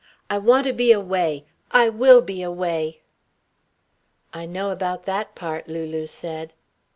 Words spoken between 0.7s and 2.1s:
be away I